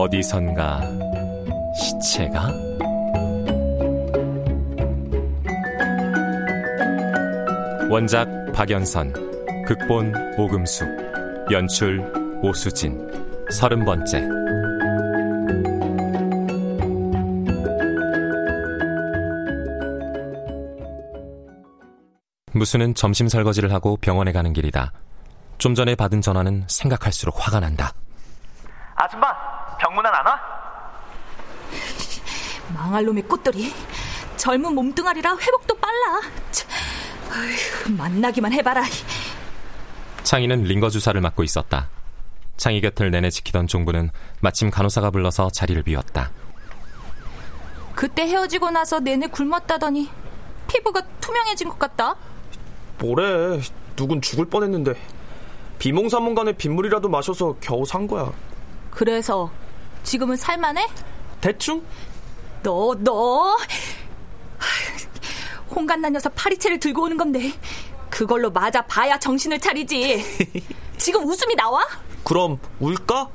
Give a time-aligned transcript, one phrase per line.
[0.00, 0.80] 어디선가
[1.74, 2.50] 시체가
[7.90, 9.12] 원작 박연선
[9.66, 10.88] 극본 오금숙
[11.50, 12.00] 연출
[12.42, 12.98] 오수진
[13.50, 14.26] 서른 번째
[22.54, 24.92] 무수는 점심 설거지를 하고 병원에 가는 길이다.
[25.58, 27.92] 좀 전에 받은 전화는 생각할수록 화가 난다.
[28.96, 29.49] 아줌마,
[29.80, 30.40] 병문안 안 와?
[32.74, 33.72] 망할 놈의 꽃들이
[34.36, 36.20] 젊은 몸뚱아리라 회복도 빨라.
[36.50, 36.68] 참,
[37.30, 38.84] 어휴, 만나기만 해봐라.
[40.22, 41.88] 창희는 링거 주사를 맞고 있었다.
[42.58, 44.10] 창희 곁을 내내 지키던 종부는
[44.40, 46.30] 마침 간호사가 불러서 자리를 비웠다.
[47.94, 50.10] 그때 헤어지고 나서 내내 굶었다더니
[50.68, 52.16] 피부가 투명해진 것 같다.
[52.98, 53.60] 뭐래?
[53.96, 54.94] 누군 죽을 뻔했는데
[55.78, 58.30] 비몽사몽간에 빗물이라도 마셔서 겨우 산 거야.
[58.90, 59.50] 그래서
[60.02, 60.86] 지금은 살만해?
[61.40, 61.84] 대충?
[62.62, 63.56] 너, 너.
[65.70, 67.52] 홍간난 녀석 파리채를 들고 오는 건데
[68.10, 70.24] 그걸로 맞아 봐야 정신을 차리지.
[70.98, 71.86] 지금 웃음이 나와?
[72.24, 73.28] 그럼 울까?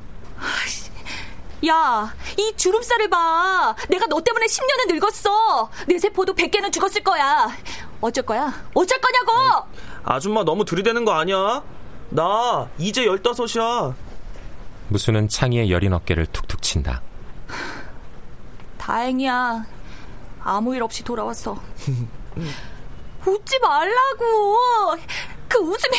[1.68, 3.76] 야, 이 주름살을 봐.
[3.90, 5.70] 내가 너 때문에 10년은 늙었어.
[5.88, 7.50] 내 세포도 100개는 죽었을 거야.
[8.02, 8.54] 어쩔 거야?
[8.76, 9.66] 어쩔 거냐고!
[10.04, 11.64] 아줌마 너무 들이대는 거 아니야?
[12.10, 13.96] 나 이제 열다섯이야.
[14.90, 17.02] 무수는 창희의 여린 어깨를 툭툭 친다.
[18.78, 19.66] 다행이야.
[20.42, 21.54] 아무 일 없이 돌아왔어.
[23.26, 24.58] 웃지 말라고.
[25.48, 25.98] 그 웃음이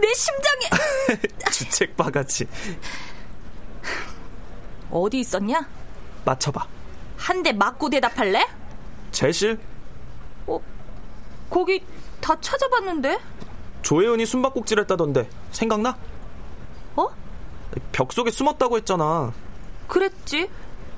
[0.00, 1.18] 내 심장에.
[1.50, 2.46] 주책 바가지.
[4.90, 5.68] 어디 있었냐?
[6.24, 6.66] 맞춰봐.
[7.16, 8.46] 한 대 맞고 대답할래?
[9.10, 9.58] 제실?
[10.46, 10.60] 어,
[11.50, 11.84] 거기
[12.20, 13.18] 다 찾아봤는데?
[13.82, 15.96] 조혜은이 숨바꼭질 했다던데 생각나?
[17.76, 17.80] 어?
[17.92, 19.32] 벽 속에 숨었다고 했잖아.
[19.86, 20.48] 그랬지.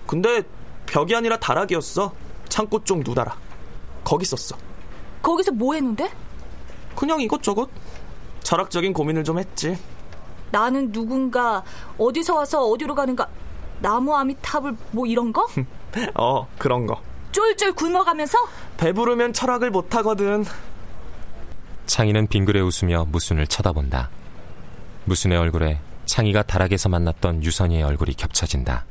[0.07, 0.43] 근데
[0.87, 2.13] 벽이 아니라 다락이었어.
[2.49, 3.37] 창고 쪽 누다라.
[4.05, 4.57] 거기 있었어.
[5.23, 6.11] 거기서 뭐 했는데?
[6.97, 7.69] 그냥 이것저것.
[8.43, 9.79] 철학적인 고민을 좀 했지.
[10.51, 11.63] 나는 누군가
[11.97, 13.29] 어디서 와서 어디로 가는가
[13.81, 15.47] 나무 아미탑을 뭐 이런 거?
[16.15, 17.01] 어, 그런 거.
[17.33, 18.39] 쫄쫄 굶어가면서?
[18.77, 20.45] 배부르면 철학을 못 하거든.
[21.87, 24.11] 창희는 빙그레 웃으며 무순을 쳐다본다.
[25.05, 28.85] 무순의 얼굴에 창희가 다락에서 만났던 유선이의 얼굴이 겹쳐진다.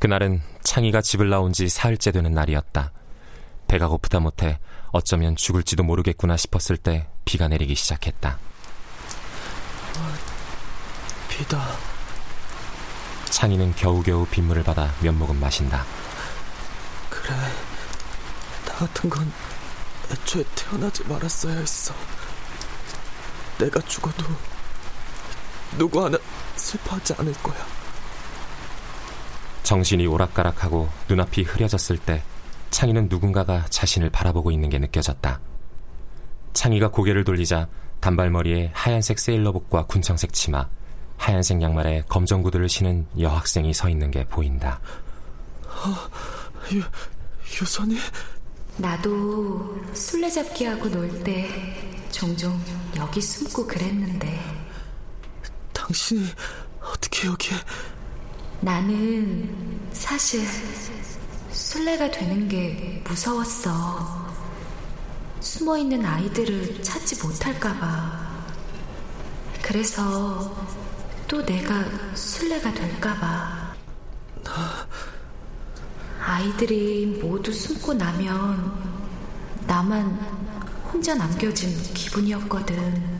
[0.00, 2.90] 그날은 창희가 집을 나온 지 사흘째 되는 날이었다.
[3.68, 4.58] 배가 고프다 못해
[4.90, 8.38] 어쩌면 죽을지도 모르겠구나 싶었을 때 비가 내리기 시작했다.
[11.28, 11.97] 비다.
[13.30, 15.84] 창희는 겨우겨우 빗물을 받아 몇 모금 마신다.
[17.10, 17.34] 그래.
[18.66, 19.30] 나 같은 건
[20.10, 21.94] 애초에 태어나지 말았어야 했어.
[23.58, 24.24] 내가 죽어도
[25.76, 26.18] 누구 하나
[26.56, 27.56] 슬퍼하지 않을 거야.
[29.62, 32.22] 정신이 오락가락하고 눈앞이 흐려졌을 때
[32.70, 35.40] 창희는 누군가가 자신을 바라보고 있는 게 느껴졌다.
[36.54, 37.68] 창희가 고개를 돌리자
[38.00, 40.68] 단발머리에 하얀색 세일러복과 군청색 치마,
[41.18, 44.80] 하얀색 양말에 검정 구두를 신은 여학생이 서 있는 게 보인다.
[45.66, 45.94] 어,
[46.74, 46.82] 유,
[47.60, 47.98] 유선이?
[48.78, 51.48] 나도 술래잡기 하고 놀 때
[52.10, 52.58] 종종
[52.96, 54.40] 여기 숨고 그랬는데.
[55.72, 56.26] 당신이
[56.80, 57.56] 어떻게 여기에?
[58.60, 60.46] 나는 사실
[61.50, 64.28] 술래가 되는 게 무서웠어.
[65.40, 68.28] 숨어 있는 아이들을 찾지 못할까봐.
[69.62, 70.54] 그래서
[71.28, 71.84] 또 내가
[72.14, 73.74] 술래가 될까봐.
[76.20, 78.72] 아이들이 모두 숨고 나면
[79.66, 80.06] 나만
[80.90, 83.18] 혼자 남겨진 기분이었거든.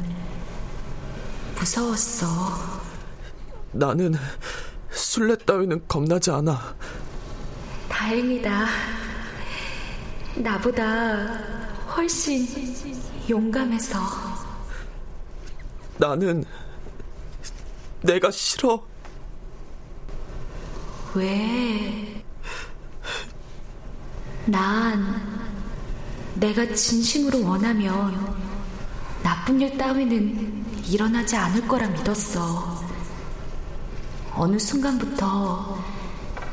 [1.55, 2.27] 무서웠어.
[3.73, 4.15] 나는
[4.91, 6.75] 술래 따위는 겁나지 않아.
[7.91, 8.67] 다행이다.
[10.37, 11.27] 나보다
[11.95, 12.47] 훨씬
[13.29, 13.99] 용감해서.
[15.99, 16.45] 나는
[18.03, 18.87] 내가 싫어.
[21.15, 22.25] 왜?
[24.47, 25.49] 난
[26.35, 28.37] 내가 진심으로 원하면
[29.23, 32.83] 나쁜 일 따위는 일어나지 않을 거라 믿었어.
[34.35, 35.85] 어느 순간부터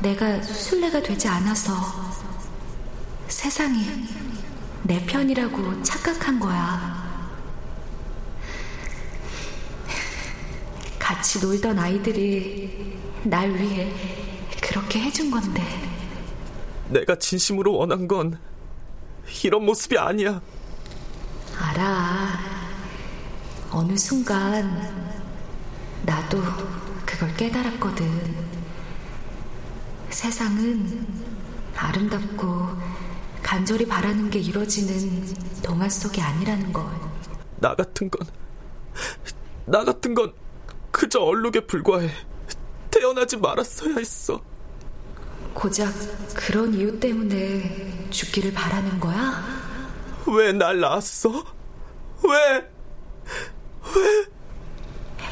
[0.02, 1.72] 내가 술래가 되지 않아서
[3.28, 4.08] 세상이
[4.82, 7.05] 내 편이라고 착각한 거야.
[11.26, 13.92] 같이 놀던 아이들이 날 위해
[14.62, 15.60] 그렇게 해준 건데.
[16.88, 18.38] 내가 진심으로 원한 건
[19.42, 20.40] 이런 모습이 아니야.
[21.58, 22.38] 알아.
[23.72, 25.20] 어느 순간
[26.04, 26.40] 나도
[27.04, 28.06] 그걸 깨달았거든.
[30.10, 31.08] 세상은
[31.74, 32.68] 아름답고
[33.42, 35.26] 간절히 바라는 게 이루어지는
[35.60, 36.84] 동화 속이 아니라는 걸.
[37.56, 38.24] 나 같은 건,
[39.64, 40.32] 나 같은 건
[40.96, 42.08] 그저 얼룩에 불과해.
[42.90, 44.40] 태어나지 말았어야 했어.
[45.52, 45.92] 고작
[46.34, 49.44] 그런 이유 때문에 죽기를 바라는 거야?
[50.26, 51.28] 왜 날 낳았어?
[52.24, 52.70] 왜?
[53.94, 54.26] 왜?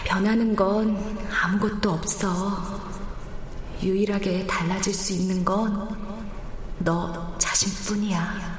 [0.04, 2.62] 변하는 건 아무것도 없어.
[3.82, 6.14] 유일하게 달라질 수 있는 건
[6.80, 8.54] 너 자신뿐이야.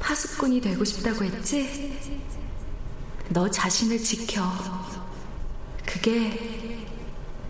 [0.00, 1.96] 파수꾼이 되고 싶다고 했지?
[3.28, 4.42] 너 자신을 지켜.
[5.84, 6.86] 그게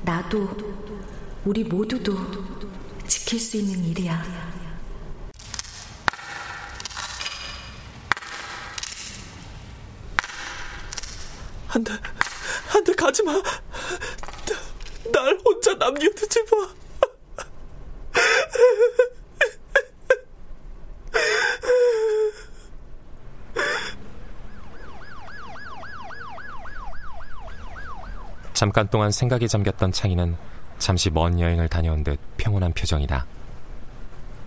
[0.02, 0.48] 나도
[1.44, 2.16] 우리 모두도
[3.06, 4.46] 지킬 수 있는 일이야.
[11.68, 11.92] 안 돼,
[12.74, 13.34] 안 돼, 가지 마.
[15.12, 16.74] 날 혼자 남겨두지 마.
[28.56, 30.34] 잠깐 동안 생각에 잠겼던 창희는
[30.78, 33.26] 잠시 먼 여행을 다녀온 듯 평온한 표정이다.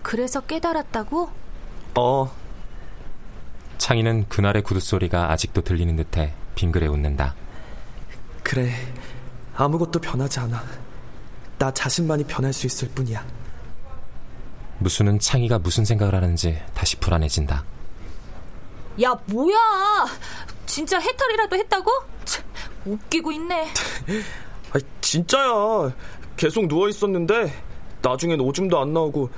[0.02, 1.30] 그래서 깨달았다고?
[1.94, 2.32] 어.
[3.78, 7.36] 창희는 그날의 구두 소리가 아직도 들리는 듯해 빙그레 웃는다.
[8.42, 8.72] 그래.
[9.54, 10.60] 아무것도 변하지 않아.
[11.58, 13.24] 나 자신만이 변할 수 있을 뿐이야.
[14.80, 17.62] 무수는 창희가 무슨 생각을 하는지 다시 불안해진다.
[19.04, 19.56] 야, 뭐야!
[20.66, 21.92] 진짜 해탈이라도 했다고?
[22.24, 22.49] 참,
[22.86, 23.66] 웃기고 있네.
[24.72, 25.92] 아, 진짜야.
[26.36, 27.52] 계속 누워 있었는데
[28.02, 29.30] 나중엔 오줌도 안 나오고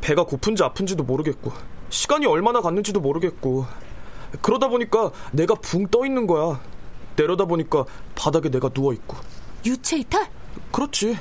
[0.00, 1.52] 배가 고픈지 아픈지도 모르겠고
[1.88, 3.66] 시간이 얼마나 갔는지도 모르겠고
[4.42, 6.60] 그러다 보니까 내가 붕 떠 있는 거야.
[7.16, 9.16] 내려다 보니까 바닥에 내가 누워 있고.
[9.64, 10.28] 유체 이탈?
[10.72, 11.18] 그렇지.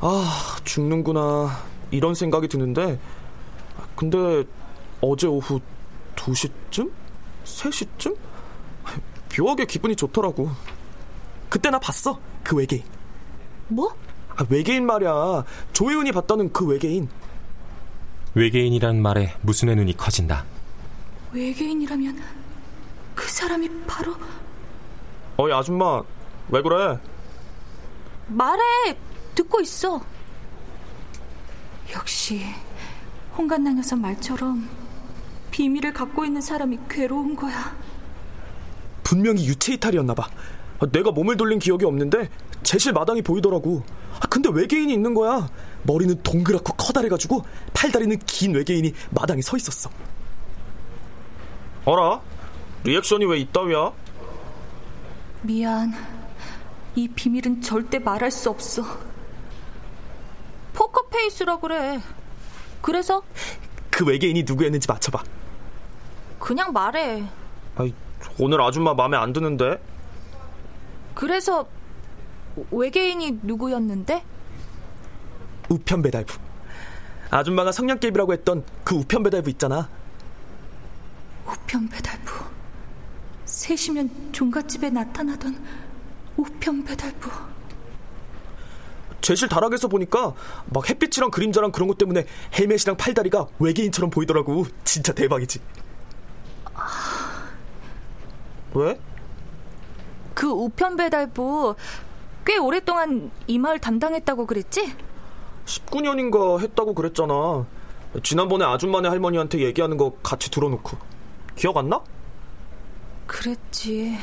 [0.00, 1.62] 아, 죽는구나.
[1.90, 2.98] 이런 생각이 드는데
[3.94, 4.44] 근데
[5.00, 5.60] 어제 오후
[6.16, 6.90] 2시쯤?
[7.44, 8.16] 3시쯤?
[9.38, 10.50] 묘하게 기분이 좋더라고.
[11.48, 12.20] 그때 나 봤어.
[12.42, 12.82] 그 외계인.
[13.68, 13.94] 뭐?
[14.36, 15.44] 아, 외계인 말이야.
[15.72, 17.08] 조혜은이 봤다는 그 외계인.
[18.34, 20.44] 외계인이란 말에 무슨의 눈이 커진다.
[21.32, 22.22] 외계인이라면
[23.14, 24.14] 그 사람이 바로
[25.36, 26.02] 어이 아줌마
[26.48, 26.98] 왜 그래?
[28.28, 28.62] 말해
[29.34, 30.00] 듣고 있어.
[31.92, 32.44] 역시
[33.36, 34.68] 홍간나 녀석 말처럼
[35.50, 37.76] 비밀을 갖고 있는 사람이 괴로운 거야.
[39.02, 40.28] 분명히 유체 이탈이었나 봐.
[40.78, 42.28] 아, 내가 몸을 돌린 기억이 없는데
[42.62, 43.82] 제실 마당이 보이더라고.
[44.20, 45.48] 아, 근데 외계인이 있는 거야.
[45.82, 49.90] 머리는 동그랗고 커다래가지고 팔다리는 긴 외계인이 마당에 서 있었어.
[51.84, 52.20] 어라?
[52.84, 53.92] 리액션이 왜 이따위야?
[55.42, 55.92] 미안.
[56.94, 58.82] 이 비밀은 절대 말할 수 없어.
[60.74, 62.00] 포커 포커페이스라 그래.
[62.80, 63.22] 그래서?
[63.90, 65.22] 그 외계인이 누구였는지 맞춰봐.
[66.38, 67.24] 그냥 말해.
[67.76, 67.92] 아이,
[68.38, 69.80] 오늘 아줌마 마음에 안 드는데?
[71.18, 71.66] 그래서
[72.70, 74.22] 외계인이 누구였는데?
[75.68, 76.38] 우편 배달부.
[77.30, 79.88] 아줌마가 성냥개비라고 했던 그 우편 배달부 있잖아.
[81.44, 82.30] 우편 배달부.
[83.46, 85.60] 세시면 종갓집에 나타나던
[86.36, 87.28] 우편 배달부.
[89.20, 90.34] 제실 다락에서 보니까
[90.66, 94.66] 막 햇빛이랑 그림자랑 그런 것 때문에 헬멧이랑 팔다리가 외계인처럼 보이더라고.
[94.84, 95.58] 진짜 대박이지.
[96.74, 97.48] 아...
[98.74, 99.00] 왜?
[100.38, 101.74] 그 우편 배달부
[102.46, 104.94] 꽤 오랫동안 이 마을 담당했다고 그랬지?
[105.64, 107.66] 19년인가 했다고 그랬잖아.
[108.22, 110.96] 지난번에 아줌마네 할머니한테 얘기하는 거 같이 들어놓고.
[111.56, 112.00] 기억 안 나?
[113.26, 114.16] 그랬지.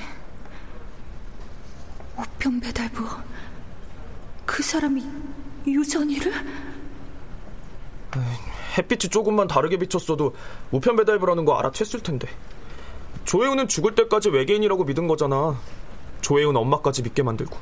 [2.17, 3.03] 우편 배달부.
[4.45, 5.05] 그 사람이
[5.67, 6.31] 유선이를?
[8.77, 10.34] 햇빛이 조금만 다르게 비쳤어도
[10.72, 12.29] 우편 배달부라는 거 알아챘을 텐데.
[13.25, 15.60] 조혜우는 죽을 때까지 외계인이라고 믿은 거잖아.
[16.25, 17.55] 조혜은 엄마까지 믿게 만들고.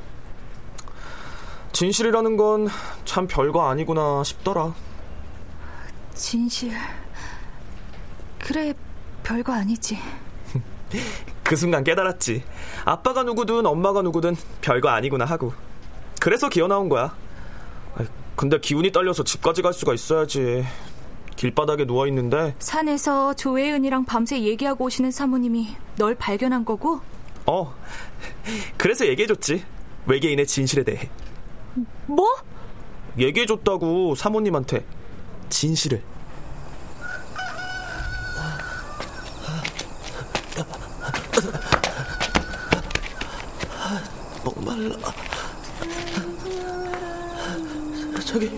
[1.74, 2.70] 진실이라는 건
[3.04, 4.74] 참 별거 아니구나 싶더라.
[6.14, 6.72] 진실.
[8.40, 8.74] 그래,
[9.24, 9.98] 별거 아니지.
[11.44, 12.44] 그 순간 깨달았지.
[12.86, 15.54] 아빠가 누구든 엄마가 누구든 별거 아니구나 하고.
[16.22, 17.14] 그래서 기어 나온 거야.
[18.38, 20.66] 근데 기운이 딸려서 집까지 갈 수가 있어야지.
[21.36, 27.02] 길바닥에 누워 있는데 산에서 조혜은이랑 밤새 얘기하고 오시는 사모님이 널 발견한 거고?
[27.46, 27.76] 어.
[28.78, 29.66] 그래서 얘기해줬지.
[30.06, 31.10] 외계인의 진실에 대해.
[32.06, 32.28] 뭐?
[33.18, 34.86] 얘기해줬다고 사모님한테
[35.50, 36.04] 진실을.
[44.44, 44.98] 목말라.
[48.26, 48.58] 저기,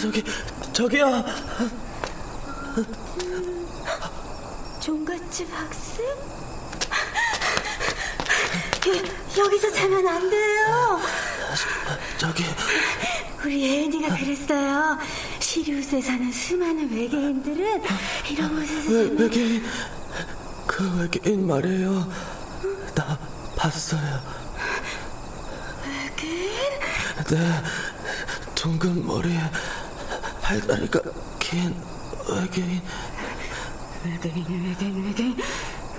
[0.00, 0.24] 저기,
[0.72, 1.24] 저기야.
[4.80, 6.06] 종갓집 학생?
[8.88, 11.00] 여, 기서 자면 안 돼요.
[12.18, 12.44] 저기.
[13.44, 14.98] 우리 혜은이가 그랬어요.
[15.40, 17.82] 시리우스에 사는 수많은 외계인들은
[18.30, 19.64] 이런 곳에서 외, 외계인,
[20.66, 22.10] 그 외계인 말이에요.
[22.94, 23.18] 나
[23.56, 24.20] 봤어요.
[25.86, 26.50] 외계인?
[27.28, 27.62] 네,
[28.54, 29.40] 둥근 머리에
[30.42, 31.00] 팔다리가
[31.38, 31.74] 긴
[32.28, 32.82] 외계인.
[34.04, 35.36] 외계인, 외계인, 외계인.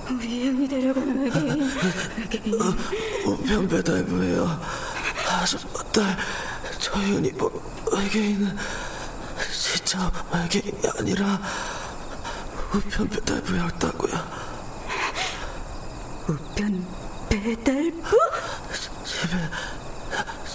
[0.09, 1.71] 우리 혜은이 데려가는 외계인.
[2.17, 2.61] 외계인.
[3.25, 4.61] 우편 배달부예요.
[5.27, 6.17] 아줌마 딸
[6.79, 7.51] 조윤이 뭐
[7.91, 8.55] 외계인은
[9.51, 11.39] 진짜 외계인이 아니라
[12.73, 14.13] 우편 배달부였다고요.
[16.29, 16.85] 우편
[17.29, 18.17] 배달부?
[19.03, 19.37] 집에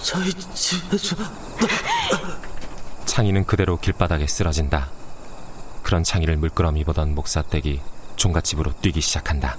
[0.03, 1.15] 저희 집에서
[3.05, 4.89] 창희는 그대로 길바닥에 쓰러진다.
[5.83, 7.81] 그런 창희를 물끄러미 보던 목사댁이
[8.23, 9.57] 종갓집으로 뛰기 시작한다.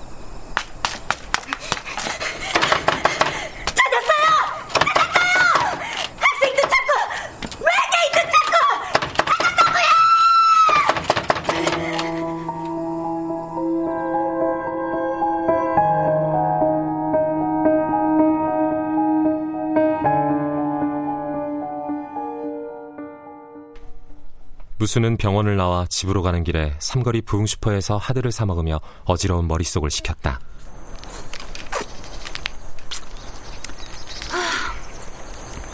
[24.94, 30.38] 무수는 병원을 나와 집으로 가는 길에 삼거리 부흥슈퍼에서 하드를 사 먹으며 어지러운 머릿속을 식혔다.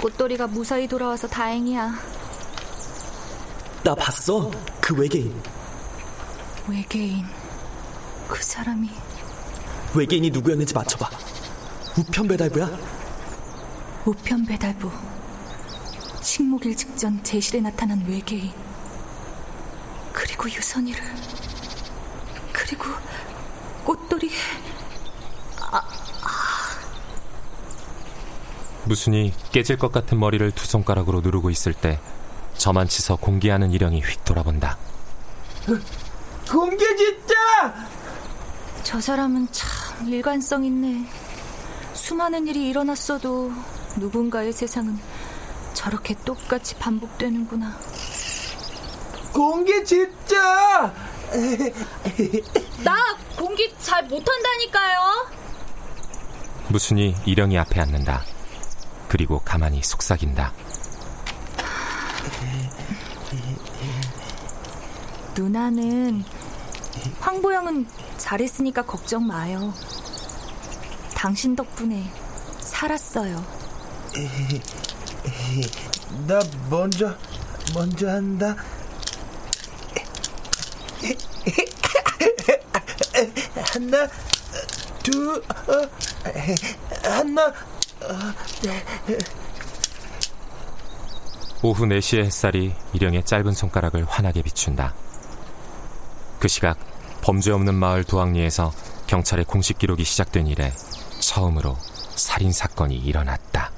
[0.01, 1.93] 꽃돌이가 무사히 돌아와서 다행이야.
[3.85, 4.51] 나 봤어.
[4.81, 5.35] 그 외계인.
[6.67, 7.27] 외계인.
[8.27, 8.89] 그 사람이.
[9.95, 11.11] 외계인이 누구였는지 맞춰봐.
[11.99, 12.71] 우편 배달부야?
[14.07, 14.91] 우편 배달부.
[16.23, 18.70] 식목일 직전 제실에 나타난 외계인.
[20.21, 21.03] 그리고 유선이를
[22.53, 22.85] 그리고
[23.85, 24.31] 꽃돌이
[25.63, 26.79] 아, 아.
[28.85, 31.99] 무순이 깨질 것 같은 머리를 두 손가락으로 누르고 있을 때
[32.59, 34.77] 저만 치서 공개하는 일령이 휙 돌아본다.
[36.51, 37.75] 공개 진짜!
[38.83, 41.09] 저 사람은 참 일관성 있네.
[41.95, 43.53] 수많은 일이 일어났어도
[43.97, 44.99] 누군가의 세상은
[45.73, 47.79] 저렇게 똑같이 반복되는구나.
[49.33, 50.93] 공기 진짜!
[52.85, 52.97] 나
[53.37, 55.27] 공기 잘 못한다니까요.
[56.69, 58.25] 무순이 일령이 앞에 앉는다.
[59.09, 60.53] 그리고 가만히 속삭인다.
[65.37, 66.25] 누나는
[67.21, 67.87] 황보영은
[68.19, 69.73] 잘했으니까 걱정 마요.
[71.15, 72.11] 당신 덕분에
[72.61, 73.45] 살았어요.
[76.27, 77.15] 나 먼저
[77.75, 78.57] 먼저 한다.
[83.73, 84.09] 하나,
[85.05, 85.89] 둘, 어,
[87.05, 87.53] 하나, 어,
[91.63, 94.95] 오후 4시의 햇살이 일영의 짧은 손가락을 환하게 비춘다.
[96.41, 96.79] 그 시각
[97.23, 98.73] 범죄 없는 마을 도항리에서
[99.07, 100.73] 경찰의 공식 기록이 시작된 이래
[101.21, 101.77] 처음으로
[102.17, 103.71] 살인 사건이 일어났다.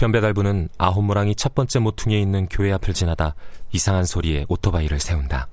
[0.00, 3.34] 우편 배달부는 아홉모랑이 첫 번째 모퉁이에 있는 교회 앞을 지나다
[3.70, 5.46] 이상한 소리에 오토바이를 세운다.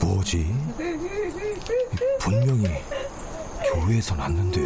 [0.00, 0.52] 뭐지?
[2.18, 2.64] 분명히
[3.72, 4.60] 교회에서 났는데.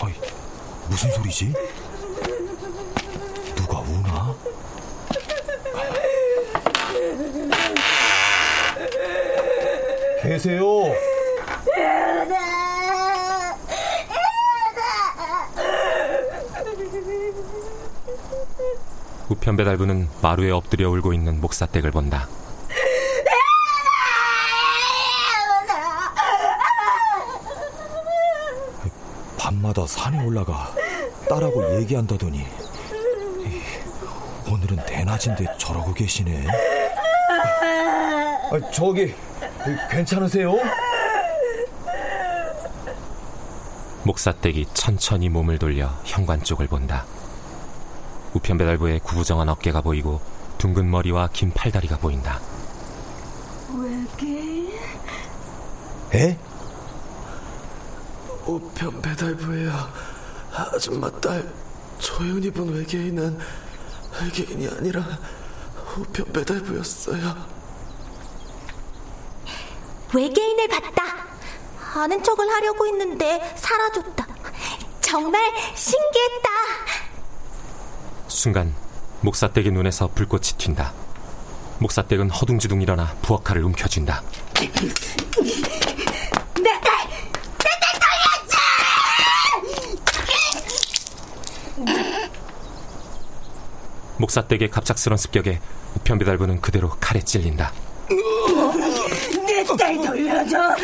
[0.00, 0.14] 아이,
[0.88, 1.52] 무슨 소리지?
[3.56, 4.34] 누가 우나?
[10.22, 10.94] 계세요.
[19.28, 22.28] 우편 배달부는 마루에 엎드려 울고 있는 목사댁을 본다.
[29.38, 30.72] 밤마다 산에 올라가
[31.28, 32.46] 딸하고 얘기한다더니
[34.52, 36.46] 오늘은 대낮인데 저러고 계시네.
[38.50, 39.14] 아, 저기
[39.90, 40.52] 괜찮으세요?
[44.04, 47.06] 목사댁이 천천히 몸을 돌려 현관 쪽을 본다.
[48.34, 50.20] 우편 배달부의 구부정한 어깨가 보이고
[50.58, 52.38] 둥근 머리와 긴 팔다리가 보인다.
[53.74, 54.70] 외계인?
[56.14, 56.38] 에?
[58.44, 59.72] 우편 배달부예요.
[60.52, 61.50] 아줌마 딸
[61.98, 63.38] 조윤이 본 외계인은
[64.24, 65.02] 외계인이 아니라
[65.96, 67.34] 우편 배달부였어요.
[70.14, 71.02] 외계인을 봤다.
[71.94, 74.26] 아는 척을 하려고 했는데 사라졌다.
[75.00, 75.42] 정말
[75.74, 76.48] 신기했다.
[78.28, 78.74] 순간
[79.22, 80.92] 목사댁의 눈에서 불꽃이 튄다.
[81.78, 84.22] 목사댁은 허둥지둥 일어나 부엌칼을 움켜쥔다.
[86.62, 87.08] 내 딸!
[87.58, 88.58] 내 딸 돌려줘!
[94.22, 95.60] 목사댁의 갑작스런 습격에
[95.96, 97.72] 우편 배달부는 그대로 칼에 찔린다.
[98.08, 100.76] 내 딸 돌려줘!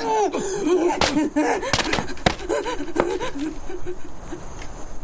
[0.00, 0.38] 돌려달라고!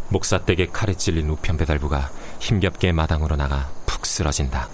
[0.09, 4.67] 목사댁의 칼에 찔린 우편 배달부가 힘겹게 마당으로 나가 푹 쓰러진다.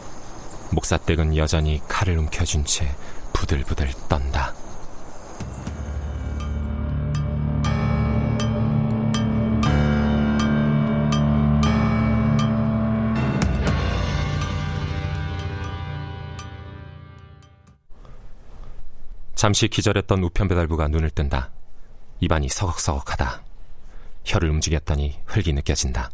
[0.70, 2.94] 목사댁은 여전히 칼을 움켜쥔 채
[3.32, 4.54] 부들부들 떤다.
[19.44, 21.50] 잠시 기절했던 우편 배달부가 눈을 뜬다.
[22.18, 23.42] 입안이 서걱서걱하다.
[24.24, 26.10] 혀를 움직였더니 흙이 느껴진다.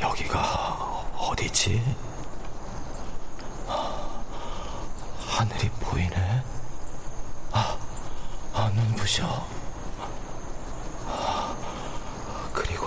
[0.00, 0.40] 여기가
[1.18, 1.82] 어디지?
[5.28, 6.42] 하늘이 보이네.
[7.52, 7.76] 아,
[8.54, 9.46] 아 눈부셔.
[12.54, 12.86] 그리고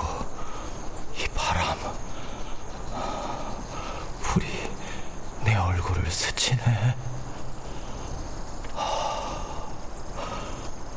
[1.16, 1.78] 이 바람,
[4.24, 4.48] 불이
[5.48, 6.96] 내 얼굴을 스치네.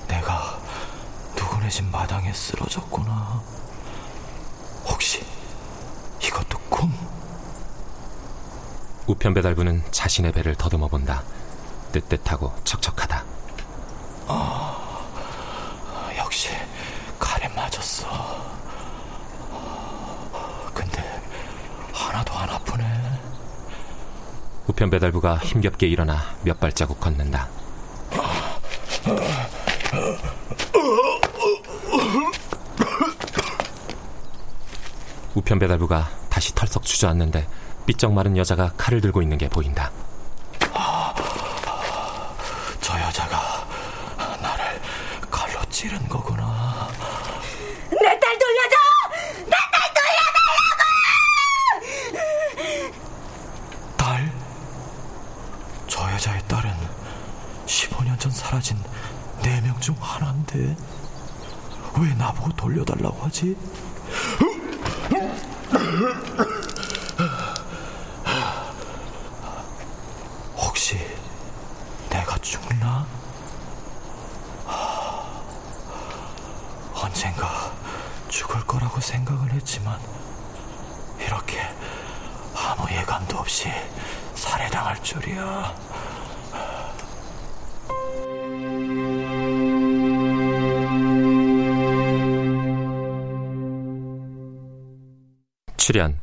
[0.09, 0.59] 내가
[1.37, 3.41] 누구네 집 마당에 쓰러졌구나.
[4.89, 5.25] 혹시
[6.21, 6.93] 이것도 꿈?
[9.21, 11.23] 우편 배달부는 자신의 배를 더듬어 본다.
[11.93, 13.23] 뜨뜻하고 척척하다.
[14.27, 16.49] 아, 역시
[17.19, 18.09] 칼에 맞았어.
[20.73, 21.21] 근데
[21.93, 22.83] 하나도 안 아프네.
[24.69, 27.47] 우편 배달부가 힘겹게 일어나 몇 발자국 걷는다.
[35.35, 37.47] 우편 배달부가 다시 털썩 주저앉는데
[37.91, 39.91] 삐쩍 마른 여자가 칼을 들고 있는 게 보인다.
[42.81, 43.67] 저 여자가
[44.41, 44.81] 나를
[45.29, 46.87] 칼로 찌른 거구나.
[47.91, 48.77] 내 딸 돌려줘!
[49.45, 50.83] 내 딸 돌려달라고!
[53.97, 54.33] 딸?
[55.89, 56.73] 저 여자의 딸은
[57.67, 58.79] 15년 전 사라진
[59.43, 60.77] 네명중 하나인데
[61.99, 63.57] 왜 나보고 돌려달라고 하지?
[79.51, 79.99] 했지만
[81.19, 81.61] 이렇게
[82.55, 83.69] 아무 예감도 없이
[84.35, 85.75] 살해당할 줄이야.
[95.77, 96.21] 출연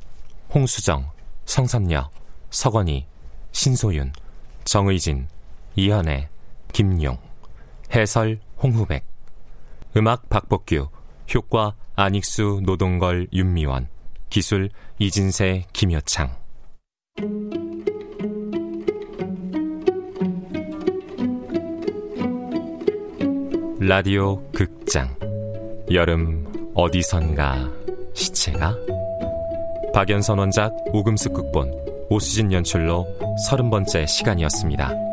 [0.54, 1.12] 홍수정,
[1.46, 2.10] 성삼녀,
[2.52, 3.06] 서건희,
[3.52, 4.14] 신소윤,
[4.64, 5.28] 정의진,
[5.76, 6.30] 이현애,
[6.72, 7.18] 김용
[7.94, 9.06] 해설 홍후백
[9.98, 10.88] 음악 박복규
[11.34, 13.88] 효과 안익수 노동걸 윤미원
[14.30, 16.36] 기술 이진세 김여창.
[23.80, 25.16] 라디오 극장.
[25.92, 27.72] 여름 어디선가
[28.14, 28.76] 시체가?
[29.94, 31.74] 박연선 원작 오금숙 극본.
[32.10, 33.08] 오수진 연출로
[33.48, 35.07] 서른 번째 시간이었습니다.